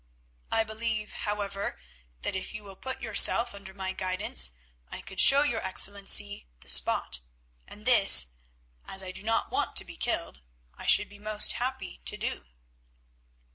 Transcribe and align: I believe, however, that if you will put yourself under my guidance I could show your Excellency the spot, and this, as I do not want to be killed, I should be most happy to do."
I 0.49 0.63
believe, 0.63 1.11
however, 1.11 1.79
that 2.23 2.35
if 2.35 2.55
you 2.55 2.63
will 2.63 2.75
put 2.75 3.01
yourself 3.01 3.53
under 3.53 3.71
my 3.71 3.93
guidance 3.93 4.53
I 4.89 4.99
could 5.01 5.19
show 5.19 5.43
your 5.43 5.63
Excellency 5.63 6.47
the 6.61 6.71
spot, 6.71 7.19
and 7.67 7.85
this, 7.85 8.29
as 8.83 9.03
I 9.03 9.11
do 9.11 9.21
not 9.21 9.51
want 9.51 9.75
to 9.75 9.85
be 9.85 9.95
killed, 9.97 10.41
I 10.73 10.87
should 10.87 11.07
be 11.07 11.19
most 11.19 11.51
happy 11.51 12.01
to 12.05 12.17
do." 12.17 12.45